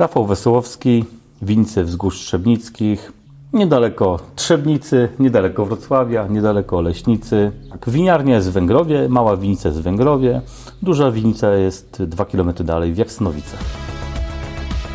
[0.00, 1.04] Rafał Wesołowski,
[1.42, 3.12] Wince Wzgórz Trzebnickich,
[3.52, 7.52] niedaleko Trzebnicy, niedaleko Wrocławia, niedaleko Oleśnicy.
[7.70, 10.40] Tak, winiarnia jest w Węgrowie, mała winica jest w Węgrowie,
[10.82, 13.56] duża winica jest 2 km dalej w Jaksnowice.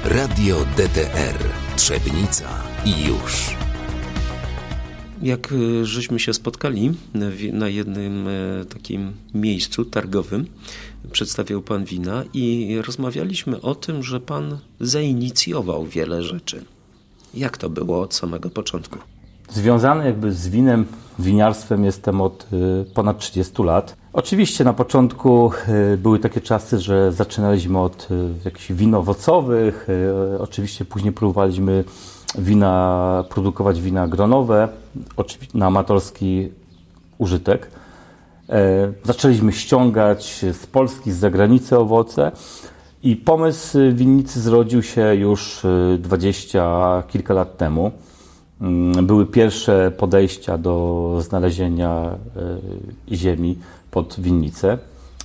[0.06, 1.40] Radio DTR
[1.76, 2.50] Trzebnica
[2.86, 3.56] i już.
[5.22, 6.94] Jak y, żeśmy się spotkali
[7.54, 10.46] na jednym e, takim miejscu targowym,
[11.12, 16.66] przedstawiał Pan wina i rozmawialiśmy o tym, że Pan zainicjował wiele rzeczy.
[17.34, 19.00] Jak to było od samego początku?
[19.50, 20.86] Związany jakby z winem,
[21.20, 23.96] winiarstwem jestem od y, ponad 30 lat.
[24.14, 25.52] Oczywiście na początku
[25.94, 28.08] y, były takie czasy, że zaczynaliśmy od
[28.46, 29.88] jakichś win owocowych.
[30.40, 31.84] Oczywiście później próbowaliśmy
[32.38, 34.68] wina, produkować wina gronowe,
[35.18, 36.50] oczywiście na amatorski
[37.18, 37.72] użytek.
[38.50, 42.32] E, zaczęliśmy ściągać z Polski, z zagranicy owoce
[43.04, 47.92] i pomysł winnicy zrodził się już e, dwadzieścia kilka lat temu.
[48.62, 52.18] Mm, były pierwsze podejścia do znalezienia
[53.12, 53.58] e, ziemi
[53.92, 54.78] pod winnicę.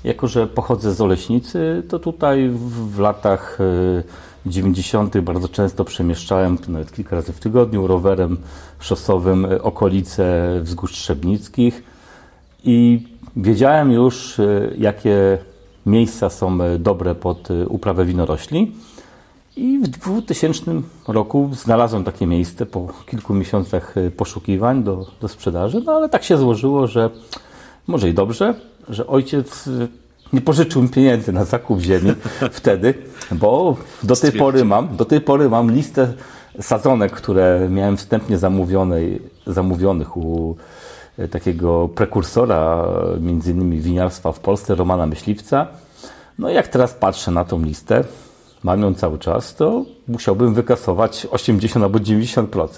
[0.05, 2.51] Jako, że pochodzę z Oleśnicy, to tutaj
[2.95, 3.59] w latach
[4.47, 5.21] 90.
[5.21, 8.37] bardzo często przemieszczałem, nawet kilka razy w tygodniu, rowerem
[8.79, 11.83] szosowym okolice wzgórz Trzebnickich
[12.65, 15.39] i wiedziałem już, e, jakie
[15.87, 18.73] miejsca są e, dobre pod e, uprawę winorośli.
[19.57, 20.73] I w 2000
[21.09, 26.37] roku znalazłem takie miejsce po kilku miesiącach poszukiwań do, do sprzedaży, no ale tak się
[26.37, 27.11] złożyło, że
[27.87, 28.55] może i dobrze,
[28.89, 29.69] że ojciec
[30.33, 32.13] nie pożyczył mi pieniędzy na zakup ziemi
[32.53, 32.95] wtedy,
[33.33, 36.13] bo do tej pory mam, do tej pory mam listę
[36.61, 38.39] sadzonek, które miałem wstępnie
[39.47, 40.57] zamówionych u
[41.29, 42.87] takiego prekursora
[43.21, 45.67] między innymi winiarstwa w Polsce, Romana Myśliwca.
[46.39, 48.05] No i jak teraz patrzę na tą listę,
[48.63, 52.69] mam ją cały czas, to musiałbym wykasować 80 albo 90%.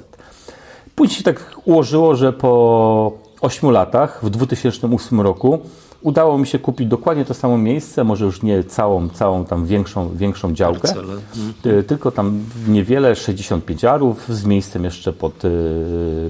[0.94, 5.58] Później się tak ułożyło, że po 8 latach, w 2008 roku,
[6.02, 10.16] udało mi się kupić dokładnie to samo miejsce, może już nie całą, całą tam większą,
[10.16, 11.84] większą działkę, mhm.
[11.84, 15.42] tylko tam niewiele, 65 arów z miejscem jeszcze pod,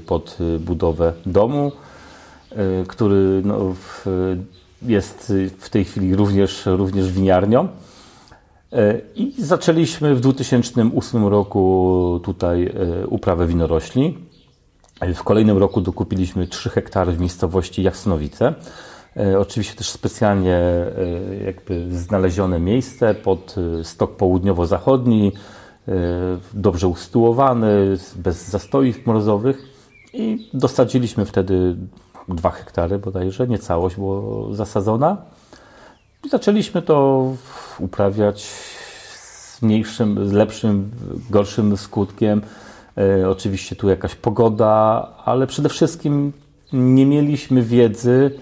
[0.07, 1.73] pod budowę domu,
[2.89, 3.75] który no,
[4.83, 7.69] jest w tej chwili również, również winiarnią.
[9.15, 12.73] I zaczęliśmy w 2008 roku tutaj
[13.09, 14.19] uprawę winorośli.
[15.15, 18.55] W kolejnym roku dokupiliśmy 3 hektary w miejscowości Jasnowice.
[19.17, 20.91] E, oczywiście też specjalnie e,
[21.45, 25.33] jakby znalezione miejsce pod e, stok południowo-zachodni,
[26.55, 29.63] dobrze usytuowany, bez zastoi mrozowych
[30.13, 31.77] i dosadziliśmy wtedy
[32.29, 35.17] dwa hektary bodajże, nie całość była zasadzona.
[36.25, 37.27] I zaczęliśmy to
[37.79, 40.91] uprawiać z mniejszym, z lepszym,
[41.31, 42.43] gorszym skutkiem.
[43.31, 46.33] Oczywiście tu jakaś pogoda, ale przede wszystkim
[46.73, 48.39] nie mieliśmy wiedzy,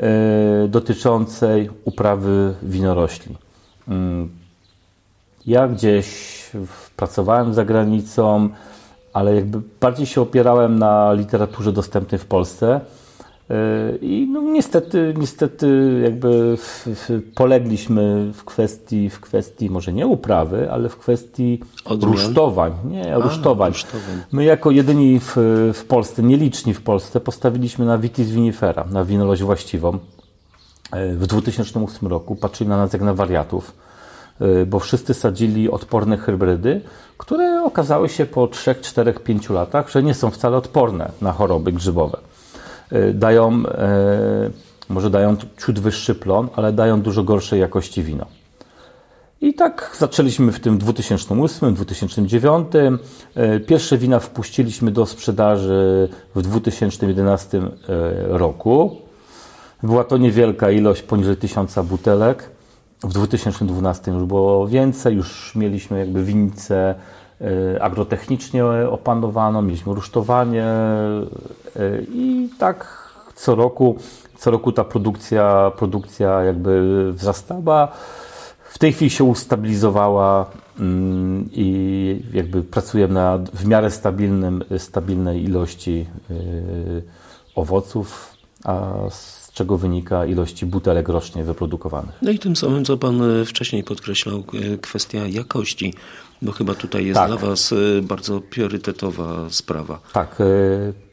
[0.00, 3.36] E, dotyczącej uprawy winorośli.
[3.88, 4.28] Mm,
[5.46, 6.50] ja gdzieś
[6.96, 8.48] pracowałem za granicą,
[9.12, 12.80] ale jakby bardziej się opierałem na literaturze dostępnej w Polsce.
[14.00, 16.58] I no niestety, niestety jakby
[17.34, 22.12] polegliśmy w kwestii, w kwestii może nie uprawy, ale w kwestii Odmian?
[22.12, 22.72] rusztowań.
[22.84, 23.72] Nie, A, rusztowań.
[23.72, 24.22] rusztowań.
[24.32, 25.32] My jako jedyni w,
[25.74, 29.98] w Polsce, nieliczni w Polsce, postawiliśmy na vitis vinifera, na winolość właściwą.
[30.92, 33.72] E, w 2008 roku patrzyli na nas jak na wariatów,
[34.40, 36.80] e, bo wszyscy sadzili odporne hybrydy,
[37.18, 41.72] które okazały się po 3, 4, 5 latach, że nie są wcale odporne na choroby
[41.72, 42.18] grzybowe.
[42.92, 43.64] Y, dają, y,
[44.88, 48.26] może dają ciut wyższy plon, ale dają dużo gorszej jakości wino.
[49.40, 52.66] I tak zaczęliśmy w tym 2008, 2009.
[53.36, 57.60] Y, pierwsze wina wpuściliśmy do sprzedaży w 2011
[58.28, 58.96] roku.
[59.82, 62.50] Była to niewielka ilość, poniżej tysiąca butelek.
[63.02, 66.94] W 2012 już było więcej, już mieliśmy jakby winnice E,
[67.80, 71.02] agrotechnicznie opanowano, mieliśmy rusztowanie e,
[72.12, 73.96] i tak co roku,
[74.38, 77.88] co roku ta produkcja, produkcja jakby wzrastała.
[78.70, 80.46] W tej chwili się ustabilizowała
[80.80, 86.34] mm, i jakby pracujemy na w miarę stabilnym, stabilnej ilości e,
[87.54, 88.92] owoców, a
[89.58, 92.18] czego wynika ilości butelek rocznie wyprodukowanych.
[92.22, 94.44] No i tym samym, co Pan wcześniej podkreślał,
[94.82, 95.94] kwestia jakości
[96.42, 97.28] bo chyba tutaj jest tak.
[97.28, 99.98] dla Was y, bardzo priorytetowa sprawa.
[100.12, 100.42] Tak,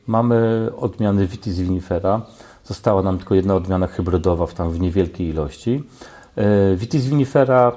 [0.07, 2.21] mamy odmiany Vitis vinifera.
[2.63, 5.83] Została nam tylko jedna odmiana hybrydowa w tam w niewielkiej ilości.
[6.77, 7.71] Vitis vinifera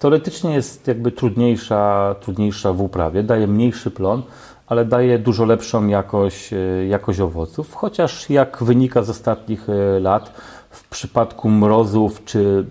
[0.00, 4.22] Teoretycznie jest jakby trudniejsza, trudniejsza w uprawie, daje mniejszy plon,
[4.70, 10.32] ale daje dużo lepszą jakość, e, jakość owoców, chociaż jak wynika z ostatnich e, lat,
[10.70, 12.64] w przypadku mrozów czy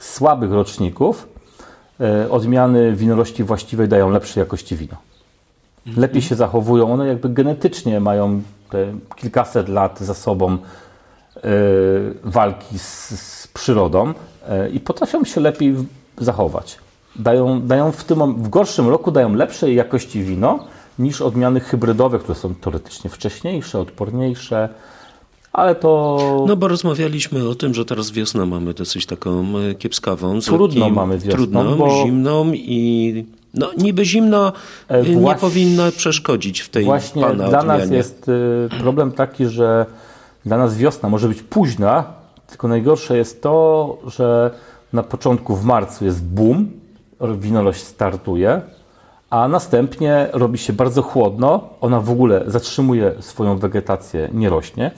[0.00, 1.28] słabych roczników,
[2.00, 4.96] e, odmiany winorośli właściwej dają lepszej jakości wino.
[5.96, 10.58] Lepiej się zachowują, one jakby genetycznie mają te kilkaset lat za sobą
[12.24, 14.14] walki z, z przyrodą
[14.72, 15.74] i potrafią się lepiej
[16.18, 16.78] zachować.
[17.16, 20.58] Dają, dają w, tym, w gorszym roku dają lepszej jakości wino,
[20.98, 24.68] niż odmiany hybrydowe, które są teoretycznie wcześniejsze, odporniejsze.
[25.52, 26.44] Ale to.
[26.48, 30.40] No bo rozmawialiśmy o tym, że teraz wiosnę mamy dosyć taką e, kiepskawą.
[30.40, 31.32] Trudno mamy wiosnę.
[31.32, 32.04] Trudną, bo...
[32.04, 33.24] zimną i
[33.54, 34.52] no niby zimno
[34.88, 35.22] e, Właśnie...
[35.22, 37.80] nie powinna przeszkodzić w tej Właśnie pana dla odmianie.
[37.80, 38.30] nas jest
[38.74, 39.86] e, problem taki, że
[40.46, 42.04] dla nas wiosna może być późna,
[42.46, 44.50] tylko najgorsze jest to, że
[44.92, 46.68] na początku w marcu jest boom,
[47.38, 48.60] winorość startuje,
[49.30, 54.90] a następnie robi się bardzo chłodno, ona w ogóle zatrzymuje swoją wegetację, nie rośnie.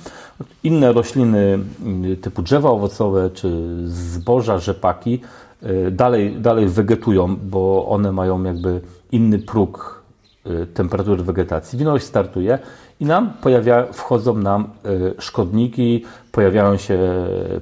[0.64, 5.20] Inne rośliny mm, typu drzewa owocowe czy zboża, rzepaki
[5.62, 8.80] y, dalej, dalej wegetują, bo one mają jakby
[9.12, 10.02] inny próg
[10.46, 11.78] y, temperatury wegetacji.
[11.78, 12.58] Winorość startuje
[13.00, 16.98] i nam pojawia, wchodzą nam y, szkodniki, pojawiają się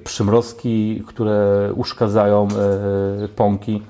[0.05, 2.49] przymrozki, które uszkadzają
[3.37, 3.83] pąki.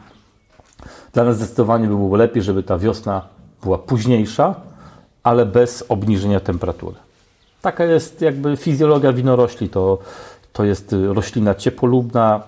[1.18, 3.22] Dla nas zdecydowanie by było lepiej, żeby ta wiosna
[3.62, 4.54] była późniejsza,
[5.22, 6.96] ale bez obniżenia temperatury.
[7.62, 9.68] Taka jest jakby fizjologia winorośli.
[9.68, 9.98] To,
[10.52, 12.42] to jest roślina ciepłolubna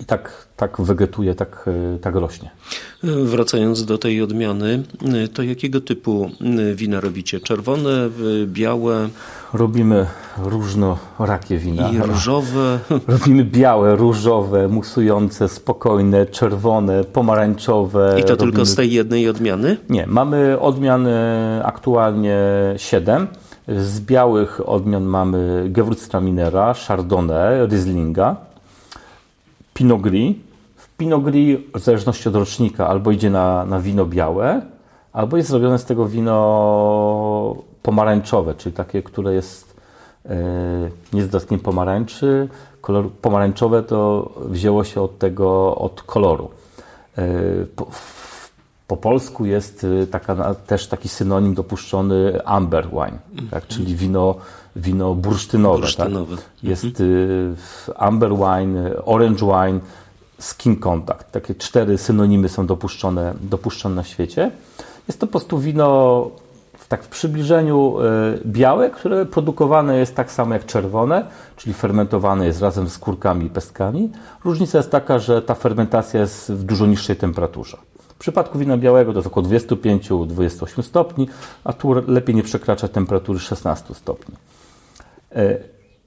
[0.00, 1.68] i tak, tak wegetuje, tak,
[2.00, 2.50] tak rośnie.
[3.02, 4.82] Wracając do tej odmiany,
[5.34, 6.30] to jakiego typu
[6.74, 7.40] wina robicie?
[7.40, 8.10] Czerwone,
[8.46, 9.08] białe?
[9.52, 10.06] Robimy
[10.38, 11.88] różnorakie wina.
[11.88, 12.78] I różowe?
[13.08, 18.16] Robimy białe, różowe, musujące, spokojne, czerwone, pomarańczowe.
[18.18, 18.50] I to Robimy...
[18.52, 19.76] tylko z tej jednej odmiany?
[19.88, 21.14] Nie, mamy odmiany
[21.64, 22.38] aktualnie
[22.76, 23.26] siedem.
[23.68, 28.36] Z białych odmian mamy Gewürztraminera, Chardonnay, Rieslinga,
[29.78, 30.36] Pinot Gris,
[30.96, 34.62] Pinot Gris w zależności od rocznika albo idzie na, na wino białe,
[35.12, 39.76] albo jest zrobione z tego wino pomarańczowe, czyli takie, które jest
[41.12, 42.48] nie z pomarańczy.
[42.80, 46.50] Kolor pomarańczowe to wzięło się od tego, od koloru.
[47.18, 47.24] E,
[47.76, 47.86] po,
[48.86, 53.18] po, polsku jest e, taka, też taki synonim dopuszczony amber wine,
[53.50, 53.66] tak?
[53.66, 54.34] czyli wino,
[54.78, 55.80] wino bursztynowe.
[55.80, 56.36] bursztynowe.
[56.36, 56.44] Tak?
[56.62, 57.56] Jest mhm.
[57.96, 59.80] amber wine, orange wine,
[60.38, 61.32] skin contact.
[61.32, 64.50] Takie cztery synonimy są dopuszczone, dopuszczone na świecie.
[65.08, 66.30] Jest to po prostu wino
[66.88, 71.24] tak w przybliżeniu e, białe, które produkowane jest tak samo jak czerwone,
[71.56, 74.10] czyli fermentowane jest razem z skórkami i pestkami.
[74.44, 77.76] Różnica jest taka, że ta fermentacja jest w dużo niższej temperaturze.
[78.08, 81.28] W przypadku wina białego to jest około 25-28 stopni,
[81.64, 84.34] a tu lepiej nie przekracza temperatury 16 stopni.
[85.36, 85.58] E,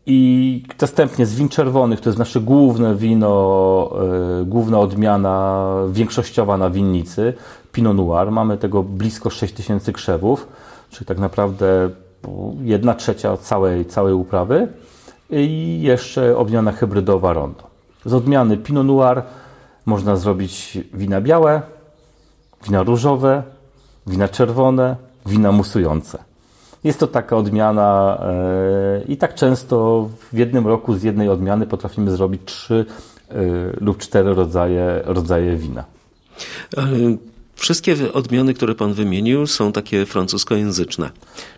[0.05, 3.91] i następnie z win czerwonych, to jest nasze główne wino,
[4.39, 7.33] yy, główna odmiana większościowa na winnicy,
[7.71, 8.31] Pinot Noir.
[8.31, 10.47] Mamy tego blisko 6000 krzewów,
[10.89, 11.89] czyli tak naprawdę
[12.61, 14.67] jedna trzecia całej, całej uprawy.
[15.29, 17.63] I jeszcze odmiana hybrydowa Rondo.
[18.05, 19.23] Z odmiany Pinot Noir
[19.85, 21.61] można zrobić wina białe,
[22.63, 23.43] wina różowe,
[24.07, 26.30] wina czerwone, wina musujące.
[26.83, 32.11] Jest to taka odmiana e, i tak często w jednym roku z jednej odmiany potrafimy
[32.11, 32.85] zrobić trzy
[33.29, 33.35] e,
[33.81, 35.83] lub cztery rodzaje, rodzaje wina.
[37.55, 41.09] Wszystkie odmiany, które Pan wymienił, są takie francuskojęzyczne.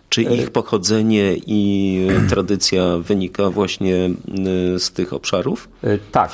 [0.08, 2.00] Czy e, ich pochodzenie i
[2.30, 4.10] tradycja wynika właśnie
[4.78, 5.68] z tych obszarów?
[6.12, 6.30] Tak.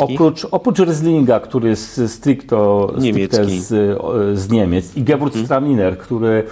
[0.00, 3.98] Oprócz, oprócz Rieslinga, który jest stricto, stricte z,
[4.38, 5.96] z Niemiec i Gewürztraminer, hmm.
[5.96, 6.44] który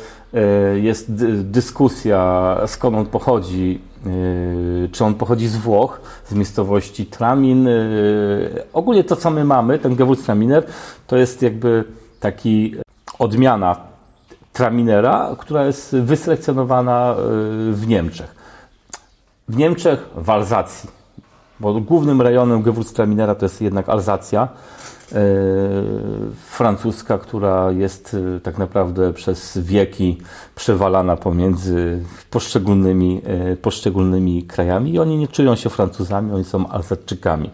[0.74, 1.12] jest
[1.42, 7.68] dyskusja, skąd on pochodzi, e, czy on pochodzi z Włoch, z miejscowości Tramin.
[7.68, 7.72] E,
[8.72, 10.62] ogólnie to, co my mamy, ten Gewürztraminer,
[11.06, 11.84] to jest jakby
[12.20, 12.74] taki
[13.18, 13.76] odmiana
[14.52, 17.14] Traminera, która jest wyselekcjonowana
[17.70, 18.34] w Niemczech.
[19.48, 20.90] W Niemczech w Alzacji,
[21.60, 24.48] bo głównym rejonem Gewürztraminera to jest jednak Alzacja.
[25.12, 25.18] E,
[26.36, 30.18] francuska, która jest e, tak naprawdę przez wieki
[30.54, 37.50] przewalana pomiędzy poszczególnymi, e, poszczególnymi krajami i oni nie czują się Francuzami, oni są Alzatczykami.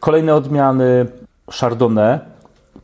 [0.00, 1.06] Kolejne odmiany
[1.50, 2.18] Chardonnay,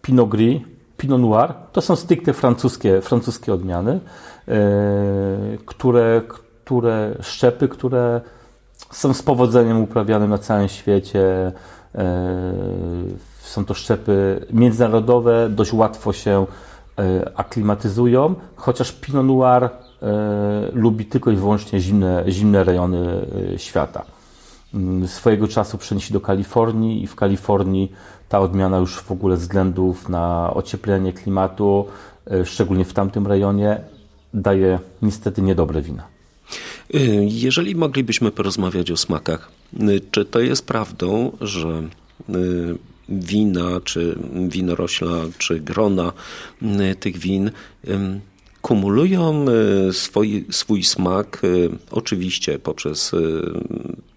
[0.02, 0.62] Pinot Gris,
[0.96, 4.00] Pinot Noir to są stricte francuskie, francuskie odmiany,
[5.66, 6.22] które,
[6.64, 8.20] które szczepy, które
[8.90, 11.52] są z powodzeniem uprawiane na całym świecie
[13.40, 16.46] Są to szczepy międzynarodowe, dość łatwo się
[17.34, 19.70] aklimatyzują, chociaż Pinot Noir
[20.72, 24.04] lubi tylko i wyłącznie zimne, zimne rejony świata.
[24.74, 27.92] Mm, swojego czasu przenieśli do Kalifornii i w Kalifornii
[28.28, 31.86] ta odmiana już w ogóle względów na ocieplenie klimatu,
[32.30, 33.80] e, szczególnie w tamtym rejonie,
[34.34, 36.02] daje niestety niedobre wina.
[36.94, 39.59] E, jeżeli moglibyśmy porozmawiać o smakach, e,
[40.10, 41.82] czy to jest prawdą, że
[43.08, 46.12] wina, czy winorośla, czy grona
[47.00, 47.50] tych win
[48.62, 49.46] kumulują
[49.92, 51.42] swój, swój smak,
[51.90, 53.12] oczywiście poprzez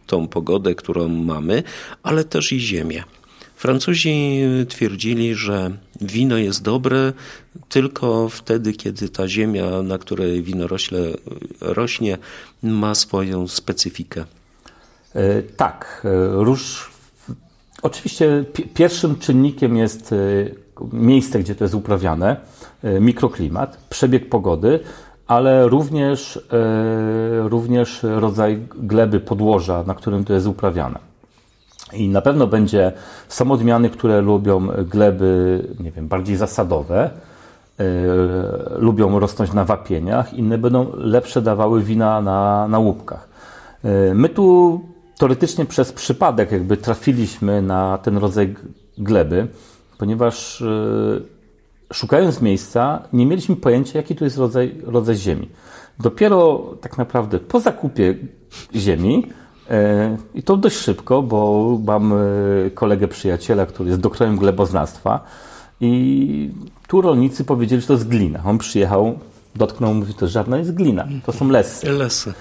[0.08, 1.64] tą pogodę, którą mamy,
[2.04, 3.04] ale też i ziemię.
[3.56, 7.14] Francuzi twierdzili, że wino jest dobre
[7.70, 11.00] tylko wtedy, kiedy ta ziemia, na której wino rośle,
[11.62, 12.18] rośnie,
[12.64, 14.26] ma swoją specyfikę.
[15.16, 16.02] E, tak.
[16.06, 16.92] E, róż.
[17.82, 20.16] Oczywiście pierwszym czynnikiem jest e,
[20.94, 22.38] miejsce, gdzie to jest uprawiane,
[23.02, 24.80] mikroklimat, przebieg pogody,
[25.28, 26.48] ale również,
[27.44, 31.00] również rodzaj gleby, podłoża, na którym to jest uprawiane.
[31.94, 32.92] I na pewno będzie,
[33.28, 37.10] są odmiany, które lubią gleby, nie wiem, bardziej zasadowe,
[38.78, 43.30] lubią rosnąć na wapieniach, inne będą lepsze dawały wina na, na łupkach.
[44.14, 44.82] My tu
[45.24, 48.56] teoretycznie przez przypadek jakby trafiliśmy na ten rodzaj
[48.98, 49.48] gleby,
[49.98, 50.64] ponieważ
[51.94, 55.50] szukając miejsca, nie mieliśmy pojęcia, jaki tu jest rodzaj, rodzaj ziemi.
[56.00, 58.16] Dopiero tak naprawdę po zakupie
[58.76, 59.28] ziemi,
[59.70, 62.18] e, i to dość szybko, bo mam e,
[62.74, 65.26] kolegę przyjaciela, który jest doktorem gleboznawstwa
[65.82, 66.52] i
[66.88, 68.40] tu rolnicy powiedzieli, że to jest glina.
[68.46, 69.20] On przyjechał,
[69.56, 71.92] dotknął, mówi, to żadna jest glina, to są lesy.
[71.92, 72.34] Lesy.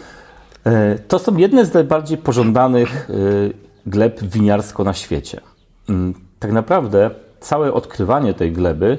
[0.67, 3.09] E, to są jedne z najbardziej pożądanych
[3.87, 5.41] gleb winiarsko na świecie.
[5.89, 8.99] Mm, tak naprawdę całe odkrywanie tej gleby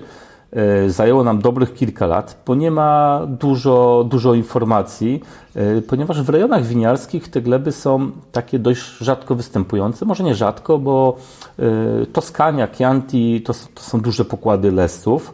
[0.55, 5.24] E, zajęło nam dobrych kilka lat, bo nie ma dużo, dużo informacji,
[5.55, 10.05] e, ponieważ w rejonach winiarskich te gleby są takie dość rzadko występujące.
[10.05, 11.17] Może nie rzadko, bo
[11.60, 15.34] e, Toskania, Chianti to, to są duże pokłady lesów,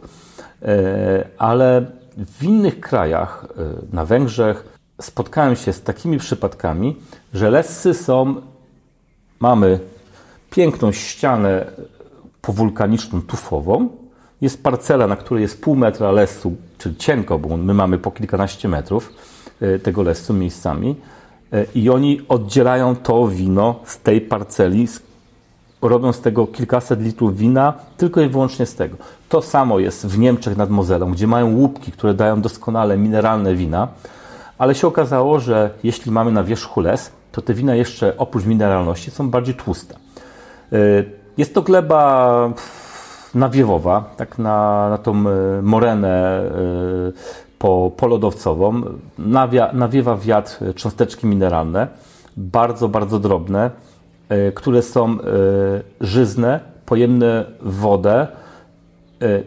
[1.38, 3.46] ale w innych krajach,
[3.92, 6.96] na Węgrzech, spotkałem się z takimi przypadkami,
[7.34, 8.34] że lesy są,
[9.40, 9.80] mamy
[10.50, 11.66] piękną ścianę
[12.42, 13.88] powulkaniczną, tufową,
[14.40, 18.68] jest parcela, na której jest pół metra lesu, czyli cienko, bo my mamy po kilkanaście
[18.68, 19.12] metrów
[19.60, 20.96] e, tego lesu miejscami
[21.52, 24.88] e, i oni oddzielają to wino z tej parceli,
[25.82, 28.96] robią z tego kilkaset litrów wina, tylko i wyłącznie z tego.
[29.28, 33.88] To samo jest w Niemczech nad Mozelą, gdzie mają łupki, które dają doskonale mineralne wina,
[34.60, 39.10] ale się okazało, że jeśli mamy na wierzchu les, to te wina jeszcze oprócz mineralności
[39.10, 39.94] są bardziej tłuste.
[39.94, 40.76] E,
[41.38, 42.52] jest to gleba
[43.34, 46.50] nawiewowa, tak na, na tą e, morenę e,
[47.58, 48.82] po, polodowcową.
[49.72, 51.86] Nawiewa wiatr cząsteczki mineralne,
[52.36, 53.70] bardzo, bardzo drobne,
[54.54, 55.18] które są
[56.00, 58.26] żyzne, pojemne w wodę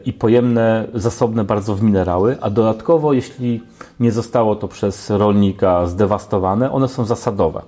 [0.05, 3.61] i pojemne, zasobne bardzo w minerały, a dodatkowo, jeśli
[3.99, 7.61] nie zostało to przez rolnika zdewastowane, one są zasadowe.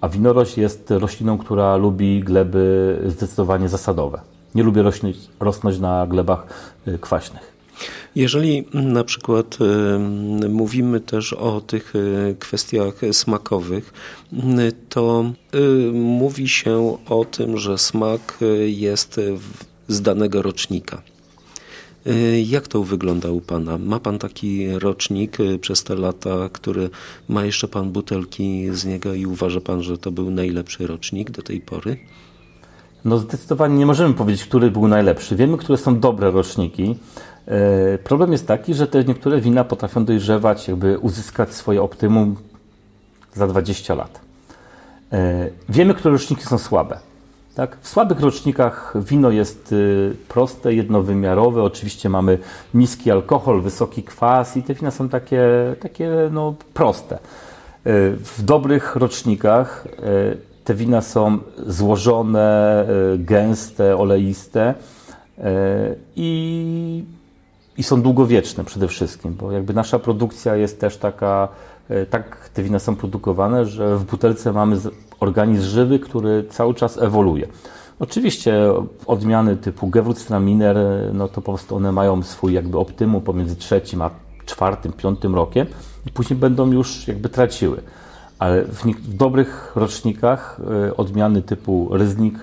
[0.00, 4.20] A winorość jest rośliną, która lubi gleby zdecydowanie zasadowe
[4.54, 4.84] nie lubię
[5.40, 6.46] rosnąć, na glebach
[6.88, 7.54] y, kwaśnych.
[8.16, 13.92] Jeżeli na przykład y, mówimy też o tych y, kwestiach smakowych,
[14.88, 15.24] to
[15.92, 19.20] mówi się o tym, że smak jest
[19.88, 21.02] z danego rocznika.
[22.44, 23.78] Jak to wygląda u Pana?
[23.78, 26.90] Ma Pan taki rocznik przez te lata, który
[27.28, 31.42] ma jeszcze Pan butelki z niego i uważa Pan, że to był najlepszy rocznik do
[31.42, 31.96] tej pory?
[33.04, 35.36] No zdecydowanie nie możemy powiedzieć, który był najlepszy.
[35.36, 36.96] Wiemy, które są dobre roczniki.
[37.46, 42.36] E, problem jest taki, że te niektóre wina potrafią dojrzewać, jakby uzyskać swoje optymum
[43.34, 44.20] za 20 lat.
[45.68, 46.98] Wiemy, które roczniki są słabe.
[47.54, 47.76] Tak?
[47.80, 51.62] W słabych rocznikach wino jest y, proste, jednowymiarowe.
[51.62, 52.38] Oczywiście mamy
[52.74, 55.46] niski alkohol, wysoki kwas i te wina są takie,
[55.80, 57.14] takie no, proste.
[57.14, 57.18] E,
[58.10, 59.88] w dobrych rocznikach
[60.64, 62.86] te wina są złożone,
[63.18, 64.74] gęste, oleiste
[66.16, 67.04] i,
[67.76, 71.48] i są długowieczne przede wszystkim, bo jakby nasza produkcja jest też taka,
[72.10, 74.76] tak te wina są produkowane, że w butelce mamy
[75.20, 77.48] organizm żywy, który cały czas ewoluuje.
[78.00, 78.54] Oczywiście
[79.06, 80.76] odmiany typu Gewürztraminer,
[81.12, 84.10] no to po prostu one mają swój jakby optymum pomiędzy trzecim a
[84.46, 85.66] czwartym, piątym rokiem
[86.06, 87.82] i później będą już jakby traciły
[88.38, 90.60] ale w, w dobrych rocznikach
[90.96, 92.34] odmiany typu Ryznik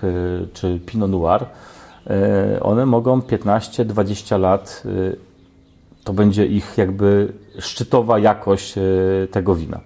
[0.53, 1.45] czy Pinot Noir,
[2.61, 4.83] one mogą 15-20 lat,
[6.03, 8.75] to będzie ich jakby szczytowa jakość
[9.31, 9.79] tego wina.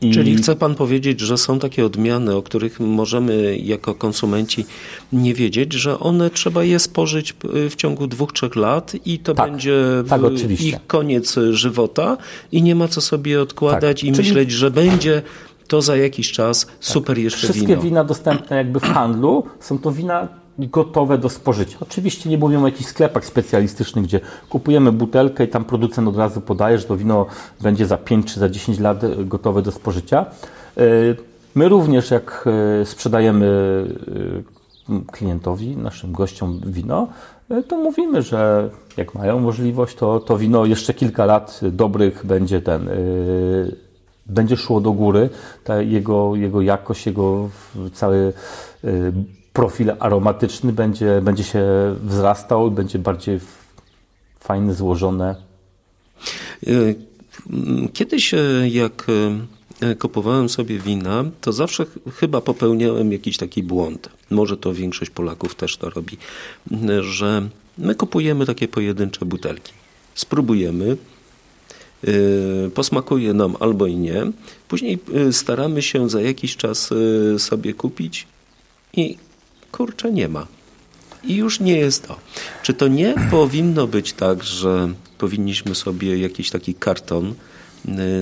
[0.00, 4.66] Czyli chce Pan powiedzieć, że są takie odmiany, o których możemy jako konsumenci
[5.12, 7.34] nie wiedzieć, że one trzeba je spożyć
[7.70, 10.20] w ciągu dwóch, trzech lat i to tak, będzie tak,
[10.60, 12.16] ich koniec żywota
[12.52, 14.28] i nie ma co sobie odkładać tak, i czyli...
[14.28, 15.22] myśleć, że będzie
[15.68, 17.82] to za jakiś czas super jeszcze Wszystkie wino.
[17.82, 20.28] wina dostępne jakby w handlu są to wina
[20.68, 21.78] gotowe do spożycia.
[21.80, 26.40] Oczywiście nie mówimy o jakichś sklepach specjalistycznych, gdzie kupujemy butelkę i tam producent od razu
[26.40, 27.26] podaje, że to wino
[27.60, 30.26] będzie za 5 czy za 10 lat gotowe do spożycia.
[30.76, 30.82] E,
[31.54, 32.44] my również, jak
[32.80, 33.46] e, sprzedajemy
[34.88, 37.08] e, klientowi, naszym gościom wino,
[37.68, 42.88] to mówimy, że jak mają możliwość, to, to wino jeszcze kilka lat dobrych będzie ten
[44.26, 45.28] będzie szło do góry,
[45.64, 47.48] ta jego, jego jakość, jego
[47.92, 48.32] cały
[49.52, 51.64] profil aromatyczny będzie, będzie się
[52.02, 53.40] wzrastał, będzie bardziej
[54.40, 55.36] fajne, złożone.
[56.66, 56.94] E,
[57.92, 58.38] kiedyś, e,
[58.68, 59.06] jak
[59.80, 64.08] e, kupowałem sobie wina, to zawsze chyba popełniałem jakiś taki błąd.
[64.30, 66.16] Może to większość Polaków też to robi,
[67.00, 69.72] że my kupujemy takie pojedyncze butelki.
[70.14, 70.96] Spróbujemy,
[72.74, 74.26] posmakuje nam albo i nie.
[74.68, 74.98] Później
[75.32, 76.90] staramy się za jakiś czas
[77.38, 78.26] sobie kupić
[78.92, 79.18] i
[79.72, 80.46] kurczę, nie ma.
[81.24, 82.16] I już nie jest to.
[82.62, 87.34] Czy to nie powinno być tak, że powinniśmy sobie jakiś taki karton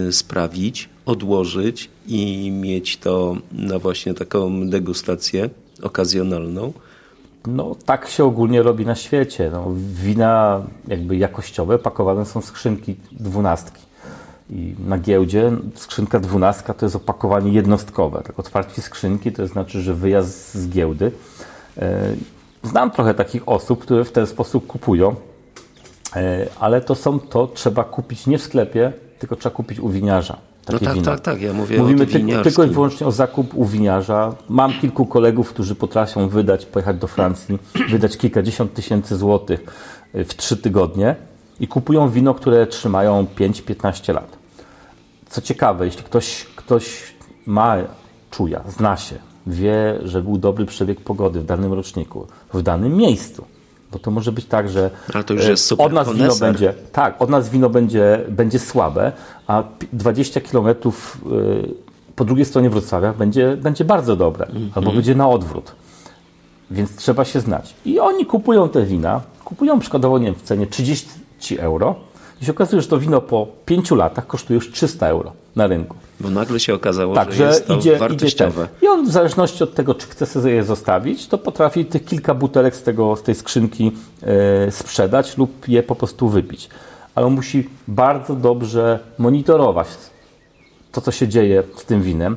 [0.08, 5.50] y, sprawić, odłożyć i mieć to na właśnie taką degustację
[5.82, 6.72] okazjonalną?
[7.46, 9.50] No, tak się ogólnie robi na świecie.
[9.52, 13.87] No, wina jakby jakościowe pakowane są w skrzynki dwunastki.
[14.50, 18.22] I na giełdzie skrzynka dwunastka to jest opakowanie jednostkowe.
[18.22, 21.12] Tak otwarcie skrzynki to znaczy, że wyjazd z giełdy.
[21.78, 22.14] E,
[22.62, 25.14] znam trochę takich osób, które w ten sposób kupują,
[26.16, 30.36] e, ale to są to trzeba kupić nie w sklepie, tylko trzeba kupić u winiarza.
[30.68, 31.04] no tak, wina.
[31.04, 34.34] tak, tak, ja mówię Mówimy ty, tylko i wyłącznie o zakup u winiarza.
[34.48, 37.58] Mam kilku kolegów, którzy potrafią wydać, pojechać do Francji,
[37.90, 39.60] wydać kilkadziesiąt tysięcy złotych
[40.14, 41.16] e, w trzy tygodnie
[41.60, 44.37] i kupują wino, które trzymają 5-15 lat
[45.30, 47.14] co ciekawe, jeśli ktoś, ktoś
[47.46, 47.76] ma
[48.30, 53.44] czuja, zna się, wie, że był dobry przebieg pogody w danym roczniku, w danym miejscu,
[53.92, 57.70] bo to może być tak, że e, od nas wino będzie tak, od nas wino
[57.70, 59.12] będzie, będzie słabe,
[59.46, 59.62] a
[59.92, 64.70] 20 kilometrów e, po drugiej stronie Wrocławia będzie, będzie bardzo dobre, mm -hmm.
[64.74, 65.72] albo będzie na odwrót.
[66.70, 67.74] Więc trzeba się znać.
[67.84, 71.08] I oni kupują te wina, kupują przykładowo nie wiem, w cenie 30
[71.58, 71.94] euro,
[72.42, 75.96] i się okazuje, że to wino po pięciu latach kosztuje już 300 euro na rynku.
[76.20, 78.68] Bo nagle się okazało, tak, że jest to idzie, wartościowe.
[78.76, 82.04] Idzie I on w zależności od tego, czy chce sobie je zostawić, to potrafi tych
[82.04, 86.68] kilka butelek z, tego, z tej skrzynki e, sprzedać lub je po prostu wypić.
[87.14, 89.88] Ale on musi bardzo dobrze monitorować
[90.92, 92.36] to, co się dzieje z tym winem.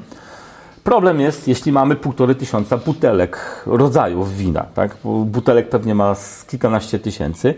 [0.83, 4.97] Problem jest, jeśli mamy półtory tysiąca butelek rodzajów wina, tak?
[5.03, 6.15] Bo butelek pewnie ma
[6.47, 7.55] kilkanaście tysięcy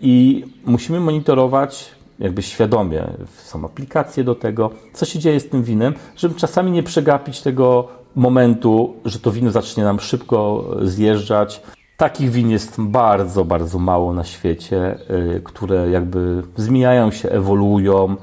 [0.00, 3.06] I musimy monitorować jakby świadomie,
[3.44, 7.88] są aplikacje do tego, co się dzieje z tym winem, żeby czasami nie przegapić tego
[8.14, 11.62] momentu, że to wino zacznie nam szybko zjeżdżać.
[11.96, 14.98] Takich win jest bardzo, bardzo mało na świecie,
[15.36, 18.16] e, które jakby zmieniają się, ewoluują.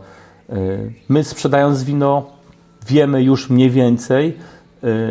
[0.49, 0.53] E,
[1.09, 2.25] my sprzedając wino
[2.87, 4.37] wiemy już mniej więcej,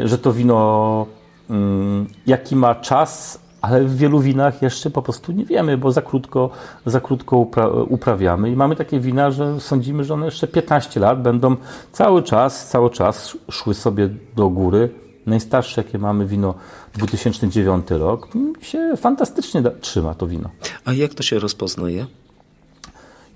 [0.04, 1.06] że to wino
[1.50, 6.02] mm, jaki ma czas, ale w wielu winach jeszcze po prostu nie wiemy, bo za
[6.02, 6.50] krótko,
[6.86, 11.22] za krótko upra uprawiamy i mamy takie wina, że sądzimy, że one jeszcze 15 lat
[11.22, 11.56] będą
[11.92, 14.90] cały czas, cały czas szły sobie do góry.
[15.26, 16.54] Najstarsze, jakie mamy wino
[16.94, 18.28] 2009 rok,
[18.60, 20.50] się fantastycznie trzyma to wino.
[20.84, 22.06] A jak to się rozpoznaje?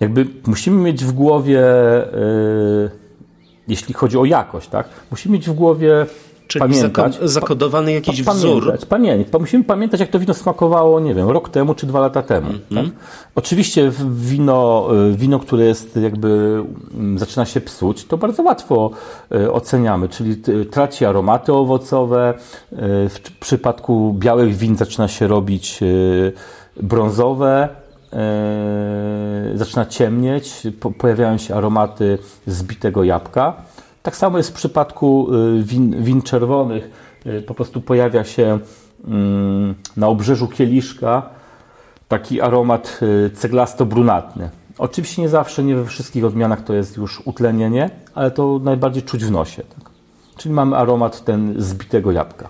[0.01, 1.63] Jakby musimy mieć w głowie,
[2.13, 2.91] yy,
[3.69, 4.89] jeśli chodzi o jakość, tak?
[5.11, 6.07] Musimy mieć w głowie
[6.49, 8.79] Czyli pamiętać, zakodowany jakiś pa, wzór.
[8.89, 12.47] Pamiętać, musimy pamiętać, jak to wino smakowało, nie wiem, rok temu czy dwa lata temu.
[12.47, 12.75] Mm -hmm.
[12.75, 13.01] tak?
[13.35, 16.63] Oczywiście wino, y, wino, które jest jakby
[16.95, 18.91] mm, zaczyna się psuć, to bardzo łatwo
[19.35, 20.37] y, oceniamy, czyli
[20.71, 22.35] traci aromaty owocowe.
[22.73, 22.77] Y,
[23.09, 25.81] w przypadku białych win zaczyna się robić
[26.83, 27.69] brązowe,
[29.55, 30.67] zaczyna ciemnieć,
[30.99, 33.55] pojawiają się aromaty zbitego jabłka.
[34.09, 36.91] Tak samo jest w przypadku y, win, win czerwonych.
[37.27, 38.59] Y, po prostu pojawia się
[39.09, 41.31] mm, na obrzeżu kieliszka
[42.09, 44.49] taki aromat y, ceglasto-brunatny.
[44.79, 49.25] Oczywiście nie zawsze, nie we wszystkich odmianach to jest już utlenienie, ale to najbardziej czuć
[49.25, 49.63] w nosie.
[49.63, 49.91] Tak?
[50.37, 52.49] Czyli mamy aromat ten zbitego jabłka.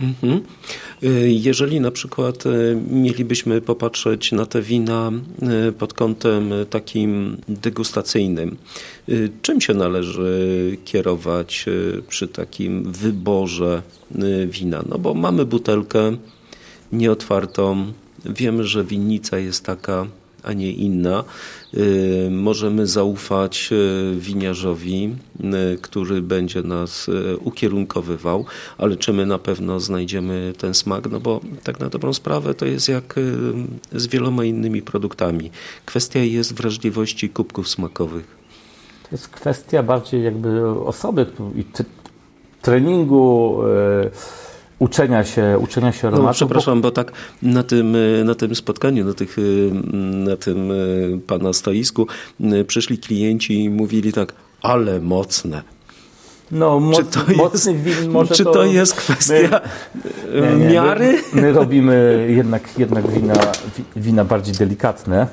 [0.00, 0.40] Mhm.
[1.02, 5.12] Y, jeżeli na przykład y, mielibyśmy popatrzeć na te wina
[5.68, 8.56] y, pod kątem takim degustacyjnym,
[9.42, 11.66] czym się należy kierować
[12.08, 13.82] przy takim wyborze
[14.46, 14.82] wina?
[14.88, 16.16] No bo mamy butelkę
[16.92, 17.92] nieotwartą,
[18.24, 20.06] wiemy, że winnica jest taka
[20.42, 21.24] a nie inna.
[21.74, 25.16] Y, możemy zaufać y, winiarzowi,
[25.74, 28.44] y, który będzie nas ukierunkowywał,
[28.78, 31.10] ale czy my na pewno znajdziemy ten smak?
[31.10, 33.14] No bo tak na dobrą sprawę to jest jak
[33.92, 35.50] z wieloma innymi produktami.
[35.86, 38.38] Kwestia jest wrażliwości kubków smakowych.
[39.02, 41.26] To jest kwestia bardziej jakby osoby
[41.56, 41.64] i
[42.62, 43.58] treningu.
[44.04, 44.47] Yy
[44.78, 46.26] uczenia się, uczenia się aromatu.
[46.26, 47.12] No, przepraszam, bo tak
[47.42, 49.36] na tym, na tym spotkaniu, na, tych,
[50.26, 50.74] na tym e,
[51.26, 52.06] pana stoisku
[52.66, 55.62] przyszli klienci i mówili tak, ale mocne.
[56.50, 59.60] No, moc, czy to mocnych jest, win może Czy to, to jest kwestia
[60.34, 61.22] my, nie, nie, miary?
[61.32, 63.34] My, my, robimy jednak, jednak wina,
[63.96, 65.26] wina bardziej delikatne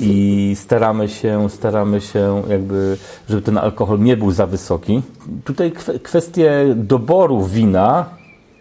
[0.00, 2.96] i staramy się, staramy się jakby,
[3.28, 5.02] żeby ten alkohol nie był za wysoki.
[5.44, 8.06] Tutaj kwestie doboru wina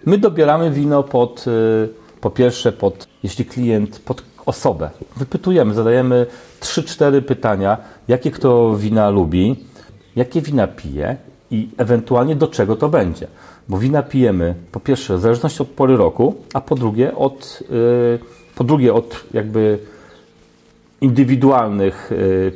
[0.06, 1.90] My dobieramy wino pod, y,
[2.22, 4.90] po pierwsze, pod, jeśli klient, pod osobę.
[5.18, 6.26] Wypytujemy, zadajemy
[6.62, 9.56] 3-4 pytania, jakie kto wina lubi,
[10.16, 11.18] jakie wina pije
[11.52, 13.28] i ewentualnie do czego to będzie.
[13.70, 18.20] Bo wina pijemy po pierwsze w zależności od pory roku, a po drugie od, y,
[18.56, 19.80] po drugie od jakby
[21.02, 22.52] indywidualnych y,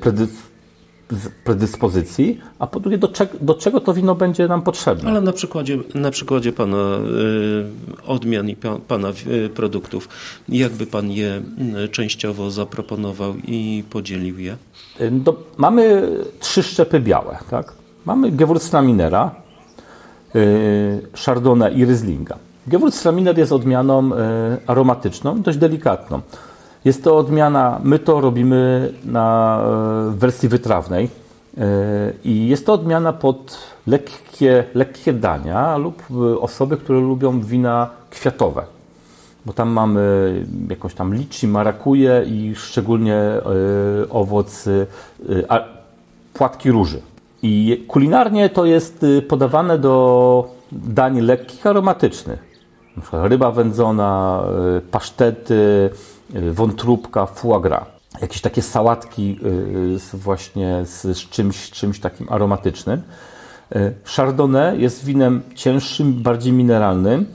[1.43, 5.09] predyspozycji, a po drugie, do, czego, do czego to wino będzie nam potrzebne.
[5.09, 8.55] Ale na przykładzie, na przykładzie Pana y, odmian i
[8.87, 10.09] Pana y, produktów,
[10.49, 11.41] jakby Pan je
[11.85, 14.57] y, częściowo zaproponował i podzielił je?
[15.11, 17.37] Do, mamy trzy szczepy białe.
[17.49, 17.73] Tak?
[18.05, 19.35] Mamy Gewurztraminera,
[21.25, 22.37] Chardonnay i Rieslinga.
[22.67, 24.09] Gewurztraminer jest odmianą
[24.67, 26.21] aromatyczną, dość delikatną.
[26.87, 31.09] Jest to odmiana, my to robimy na e, wersji wytrawnej
[31.57, 37.89] e, i jest to odmiana pod lekkie, lekkie dania lub e, osoby, które lubią wina
[38.09, 38.63] kwiatowe.
[39.45, 40.01] Bo tam mamy
[40.69, 43.21] jakąś tam liczy, marakuje i szczególnie
[44.09, 44.65] owoc
[46.33, 47.01] płatki róży.
[47.41, 52.39] I kulinarnie to jest podawane do dań lekkich, aromatycznych.
[53.13, 54.43] Na ryba wędzona,
[54.91, 55.89] pasztety,
[56.29, 57.97] wątróbka, foie gras.
[58.21, 59.39] Jakieś takie sałatki
[59.95, 63.01] y, z właśnie z, czymś, czymś takim aromatycznym.
[63.75, 67.25] Y, Chardonnay jest winem cięższym, bardziej mineralnym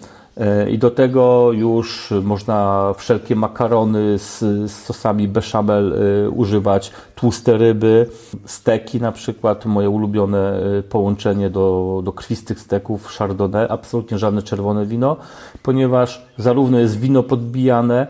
[0.71, 4.39] i do tego już można wszelkie makarony z,
[4.71, 5.95] z sosami bechamel
[6.35, 8.07] używać, tłuste ryby,
[8.45, 15.17] steki na przykład, moje ulubione połączenie do, do krwistych steków Chardonnay, absolutnie żadne czerwone wino,
[15.63, 18.07] ponieważ zarówno jest wino podbijane,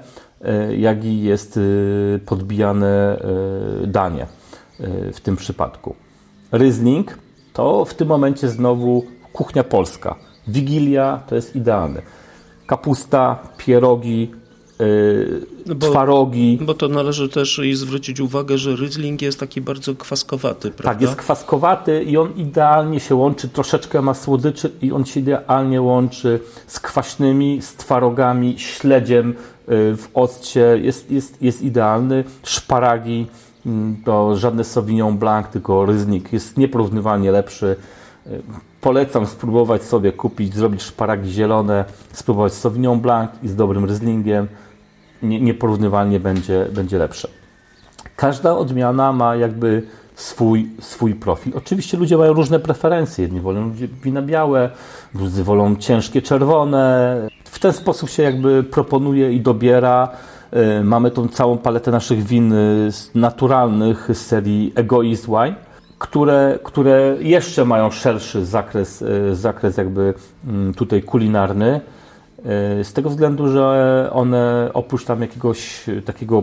[0.79, 4.27] jak i jest e, podbijane e, danie
[5.13, 5.95] w tym przypadku.
[6.53, 7.19] Ryzling
[7.53, 10.15] to w tym momencie znowu kuchnia polska.
[10.49, 12.03] Wigilia to jest idealne.
[12.67, 14.31] Kapusta, pierogi,
[15.67, 16.59] bo, twarogi.
[16.61, 20.93] Bo to należy też i zwrócić uwagę, że Riesling jest taki bardzo kwaskowaty, prawda?
[20.93, 25.83] Tak, jest kwaskowaty i on idealnie się łączy, troszeczkę ma słodyczy i on się idealnie
[25.83, 29.35] łączy z kwaśnymi, z twarogami, śledziem y,
[29.97, 30.79] w occie.
[30.83, 32.25] Jest, jest, jest idealny.
[32.43, 33.27] Szparagi
[33.67, 36.33] mm, to żadne Sauvignon Blanc, tylko Riesling.
[36.33, 37.77] Jest nieporównywalnie lepszy.
[38.27, 38.43] Y,
[38.81, 44.49] polecam spróbować sobie kupić, zrobić szparagi zielone, spróbować Sauvignon Blanc i z dobrym Rieslingiem
[45.23, 47.29] nieporównywalnie będzie, będzie lepsze.
[48.17, 49.83] Każda odmiana ma jakby
[50.15, 51.53] swój, swój profil.
[51.57, 53.23] Oczywiście ludzie mają różne preferencje.
[53.23, 54.71] Jedni wolą wina białe,
[55.15, 57.17] drudzy wolą ciężkie czerwone.
[57.45, 60.09] W ten sposób się jakby proponuje i dobiera.
[60.81, 65.55] Y, mamy tą całą paletę naszych win y, naturalnych z serii Egoist Wine,
[65.99, 70.15] które, które jeszcze mają szerszy zakres, y, zakres jakby
[70.47, 71.81] mm, tutaj kulinarny.
[72.83, 76.43] Z tego względu, że one oprócz tam jakiegoś takiego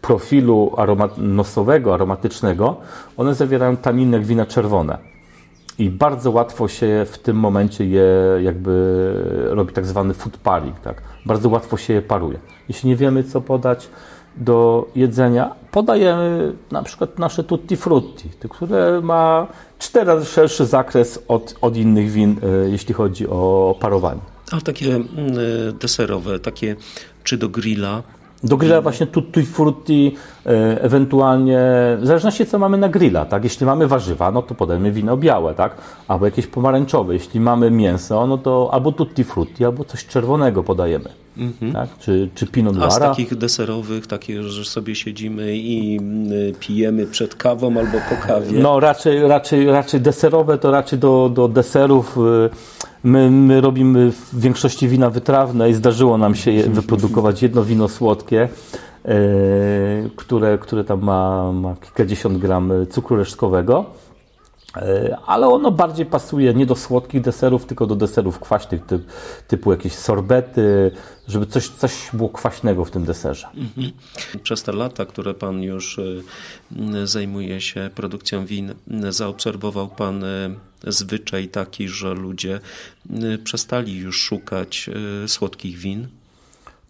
[0.00, 2.76] profilu aromat nosowego, aromatycznego,
[3.16, 4.98] one zawierają taniny jak wina czerwone.
[5.78, 8.06] I bardzo łatwo się w tym momencie je
[8.42, 9.14] jakby
[9.50, 11.02] robi tak zwany food pairing, tak?
[11.26, 12.38] Bardzo łatwo się je paruje.
[12.68, 13.88] Jeśli nie wiemy co podać
[14.36, 19.46] do jedzenia, podajemy na przykład nasze tutti frutti, które ma
[19.78, 24.20] cztery razy szerszy zakres od, od innych win, e, jeśli chodzi o parowanie.
[24.50, 25.06] A takie mm,
[25.80, 26.76] deserowe, takie
[27.24, 28.02] czy do grilla,
[28.42, 30.14] Do grilla właśnie tutti frutti,
[30.80, 31.60] ewentualnie,
[32.00, 33.44] w zależności co mamy na grilla, tak?
[33.44, 35.74] Jeśli mamy warzywa, no to podajemy wino białe, tak?
[36.08, 37.14] Albo jakieś pomarańczowe.
[37.14, 41.08] Jeśli mamy mięso, no to albo tutti frutti, albo coś czerwonego podajemy.
[41.36, 41.72] Mhm.
[41.72, 41.88] Tak?
[41.98, 42.86] Czy, czy Pinot Noir.
[42.86, 46.00] A z takich deserowych, takie, że sobie siedzimy i
[46.32, 48.58] y, pijemy przed kawą albo po kawie?
[48.58, 52.50] No raczej, raczej, raczej deserowe to raczej do, do deserów y,
[53.04, 58.48] My, my robimy w większości wina wytrawne i zdarzyło nam się wyprodukować jedno wino słodkie,
[60.16, 63.84] które, które tam ma, ma kilkadziesiąt gram cukru resztkowego.
[64.76, 69.02] E, ale ono bardziej pasuje nie do słodkich deserów, tylko do deserów kwaśnych, typ,
[69.48, 70.90] typu jakieś sorbety,
[71.28, 73.48] żeby coś, coś było kwaśnego w tym deserze.
[73.54, 73.92] Mhm.
[74.42, 78.74] Przez te lata, które Pan już e, zajmuje się produkcją win,
[79.08, 80.50] zaobserwował Pan e,
[80.86, 82.60] zwyczaj taki, że ludzie
[83.44, 84.90] przestali już szukać
[85.26, 86.08] słodkich win?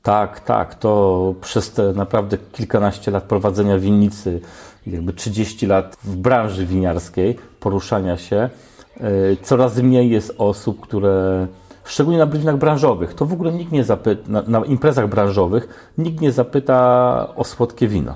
[0.08, 0.74] Tak, tak.
[0.74, 4.40] To przez te naprawdę kilkanaście lat prowadzenia winnicy
[4.86, 8.50] jakby 30 lat w branży winiarskiej, poruszania się, e,
[9.42, 11.46] coraz mniej jest osób, które
[11.84, 16.20] szczególnie na brudzinach branżowych, to w ogóle nikt nie zapyta, na, na, imprezach branżowych nikt
[16.20, 18.14] nie zapyta o słodkie wino.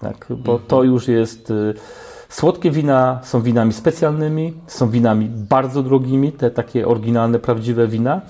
[0.00, 0.26] Tak?
[0.30, 0.68] Bo mhm.
[0.68, 1.50] to już jest.
[1.50, 1.74] E,
[2.28, 8.20] słodkie wina są winami specjalnymi, są winami bardzo drogimi, te takie oryginalne, prawdziwe wina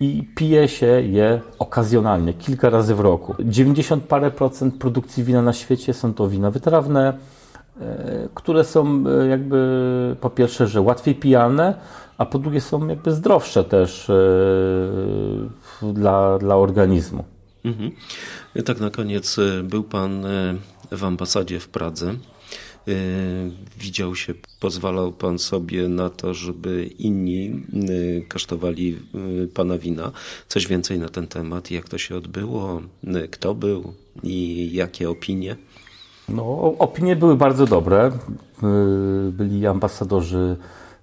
[0.00, 3.34] i pije się je okazjonalnie, kilka razy w roku.
[3.40, 7.18] 90 parę procent produkcji wina na świecie są to wina wytrawne,
[7.80, 11.74] e, które są e, jakby po pierwsze, że łatwiej pijalne,
[12.18, 17.24] a po drugie są jakby zdrowsze też e, dla, dla organizmu.
[17.64, 17.90] Mhm.
[18.64, 20.24] Tak na koniec był Pan
[20.90, 22.14] w ambasadzie w Pradze.
[22.88, 22.92] E,
[23.78, 28.98] widział się, pozwalał Pan sobie na to, żeby inni e, kosztowali
[29.44, 30.12] e, Pana wina.
[30.48, 32.80] Coś więcej na ten temat, jak to się odbyło,
[33.30, 35.56] kto był i jakie opinie?
[36.28, 38.10] No, opinie były bardzo dobre.
[39.32, 40.56] Byli ambasadorzy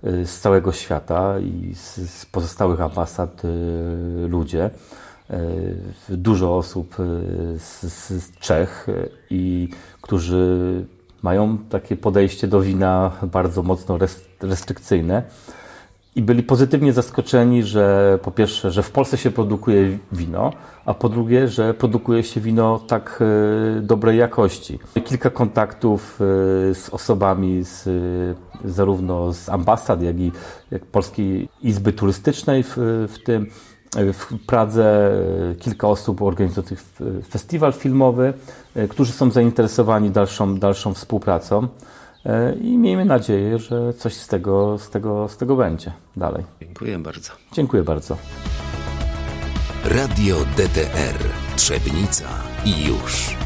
[0.04, 3.42] z całego świata i z pozostałych ambasad
[4.28, 4.70] ludzie.
[6.10, 6.96] Dużo osób
[7.58, 7.82] z,
[8.24, 8.88] z Czech
[9.30, 9.70] i
[10.02, 10.86] którzy
[11.26, 13.98] mają takie podejście do wina bardzo mocno
[14.42, 15.24] restrykcyjne.
[16.16, 20.54] I byli pozytywnie zaskoczeni, że po pierwsze, że w Polsce się produkuje wino,
[20.86, 24.80] a po drugie, że produkuje się wino tak e, dobrej jakości.
[25.04, 26.26] Kilka kontaktów e,
[26.74, 27.90] z osobami z,
[28.66, 30.32] zarówno z ambasad, jak i
[30.72, 32.74] jak Polskiej Izby Turystycznej w,
[33.10, 33.48] w tym
[34.14, 35.12] w Pradze
[35.52, 36.84] e, kilka osób organizujących
[37.30, 38.34] festiwal filmowy,
[38.76, 41.68] e, którzy są zainteresowani dalszą, dalszą współpracą
[42.26, 46.44] e, i miejmy nadzieję, że coś z tego, z, tego, z tego będzie dalej.
[46.62, 47.32] Dziękuję bardzo.
[47.52, 48.18] Dziękuję bardzo.
[49.86, 51.20] Radio DTR
[51.56, 52.30] Trzebnica
[52.66, 53.45] i już.